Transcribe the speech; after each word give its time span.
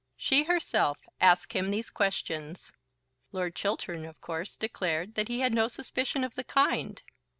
She 0.17 0.45
herself 0.45 0.97
asked 1.19 1.53
him 1.53 1.69
these 1.69 1.91
questions. 1.91 2.71
Lord 3.31 3.53
Chiltern 3.55 4.03
of 4.03 4.19
course 4.19 4.57
declared 4.57 5.13
that 5.13 5.27
he 5.27 5.41
had 5.41 5.53
no 5.53 5.67
suspicion 5.67 6.23
of 6.23 6.33
the 6.33 6.43
kind. 6.43 6.99